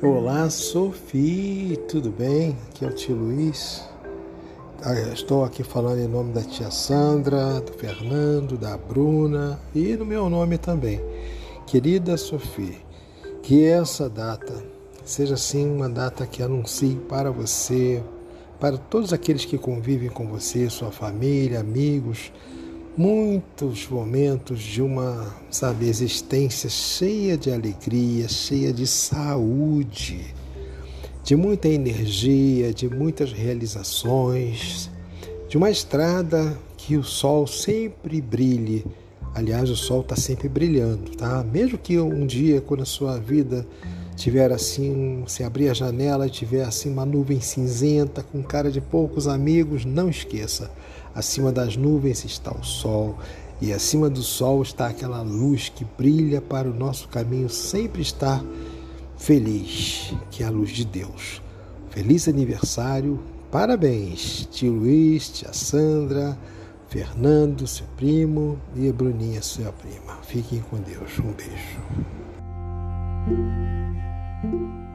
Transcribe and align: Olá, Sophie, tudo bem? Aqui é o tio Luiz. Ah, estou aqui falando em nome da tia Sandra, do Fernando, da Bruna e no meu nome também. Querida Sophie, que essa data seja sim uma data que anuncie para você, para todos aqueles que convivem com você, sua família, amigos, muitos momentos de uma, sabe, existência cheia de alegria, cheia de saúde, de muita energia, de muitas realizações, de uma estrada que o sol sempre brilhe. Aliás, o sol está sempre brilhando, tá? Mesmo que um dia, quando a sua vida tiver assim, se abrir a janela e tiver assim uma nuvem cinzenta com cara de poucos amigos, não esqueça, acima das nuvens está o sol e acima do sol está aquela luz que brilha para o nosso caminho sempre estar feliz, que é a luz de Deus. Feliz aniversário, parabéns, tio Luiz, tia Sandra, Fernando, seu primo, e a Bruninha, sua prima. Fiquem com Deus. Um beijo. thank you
Olá, 0.00 0.48
Sophie, 0.48 1.76
tudo 1.88 2.08
bem? 2.08 2.56
Aqui 2.68 2.84
é 2.84 2.88
o 2.88 2.92
tio 2.92 3.16
Luiz. 3.16 3.84
Ah, 4.80 4.94
estou 5.12 5.44
aqui 5.44 5.64
falando 5.64 5.98
em 5.98 6.06
nome 6.06 6.32
da 6.32 6.40
tia 6.40 6.70
Sandra, 6.70 7.60
do 7.60 7.72
Fernando, 7.72 8.56
da 8.56 8.76
Bruna 8.76 9.58
e 9.74 9.96
no 9.96 10.06
meu 10.06 10.30
nome 10.30 10.56
também. 10.56 11.00
Querida 11.66 12.16
Sophie, 12.16 12.78
que 13.42 13.64
essa 13.64 14.08
data 14.08 14.62
seja 15.04 15.36
sim 15.36 15.68
uma 15.68 15.88
data 15.88 16.24
que 16.28 16.44
anuncie 16.44 16.94
para 17.08 17.32
você, 17.32 18.00
para 18.60 18.78
todos 18.78 19.12
aqueles 19.12 19.44
que 19.44 19.58
convivem 19.58 20.10
com 20.10 20.28
você, 20.28 20.70
sua 20.70 20.92
família, 20.92 21.58
amigos, 21.58 22.32
muitos 22.98 23.86
momentos 23.88 24.60
de 24.60 24.82
uma, 24.82 25.32
sabe, 25.52 25.88
existência 25.88 26.68
cheia 26.68 27.38
de 27.38 27.48
alegria, 27.48 28.28
cheia 28.28 28.72
de 28.72 28.88
saúde, 28.88 30.34
de 31.22 31.36
muita 31.36 31.68
energia, 31.68 32.74
de 32.74 32.88
muitas 32.88 33.32
realizações, 33.32 34.90
de 35.48 35.56
uma 35.56 35.70
estrada 35.70 36.58
que 36.76 36.96
o 36.96 37.04
sol 37.04 37.46
sempre 37.46 38.20
brilhe. 38.20 38.84
Aliás, 39.32 39.70
o 39.70 39.76
sol 39.76 40.00
está 40.00 40.16
sempre 40.16 40.48
brilhando, 40.48 41.12
tá? 41.12 41.44
Mesmo 41.44 41.78
que 41.78 42.00
um 42.00 42.26
dia, 42.26 42.60
quando 42.60 42.82
a 42.82 42.86
sua 42.86 43.16
vida 43.16 43.64
tiver 44.18 44.52
assim, 44.52 45.22
se 45.28 45.44
abrir 45.44 45.68
a 45.68 45.74
janela 45.74 46.26
e 46.26 46.30
tiver 46.30 46.64
assim 46.64 46.90
uma 46.90 47.06
nuvem 47.06 47.40
cinzenta 47.40 48.22
com 48.22 48.42
cara 48.42 48.70
de 48.70 48.80
poucos 48.80 49.28
amigos, 49.28 49.84
não 49.84 50.10
esqueça, 50.10 50.70
acima 51.14 51.52
das 51.52 51.76
nuvens 51.76 52.24
está 52.24 52.52
o 52.52 52.64
sol 52.64 53.16
e 53.60 53.72
acima 53.72 54.10
do 54.10 54.22
sol 54.22 54.60
está 54.62 54.88
aquela 54.88 55.22
luz 55.22 55.68
que 55.68 55.86
brilha 55.96 56.40
para 56.40 56.68
o 56.68 56.74
nosso 56.74 57.06
caminho 57.08 57.48
sempre 57.48 58.02
estar 58.02 58.44
feliz, 59.16 60.12
que 60.30 60.42
é 60.42 60.46
a 60.46 60.50
luz 60.50 60.70
de 60.70 60.84
Deus. 60.84 61.40
Feliz 61.90 62.28
aniversário, 62.28 63.20
parabéns, 63.52 64.48
tio 64.50 64.72
Luiz, 64.72 65.28
tia 65.28 65.52
Sandra, 65.52 66.36
Fernando, 66.88 67.66
seu 67.66 67.86
primo, 67.96 68.58
e 68.74 68.88
a 68.88 68.92
Bruninha, 68.92 69.42
sua 69.42 69.72
prima. 69.72 70.18
Fiquem 70.22 70.60
com 70.70 70.76
Deus. 70.78 71.18
Um 71.18 71.32
beijo. 71.32 71.78
thank 74.42 74.52
you 74.54 74.87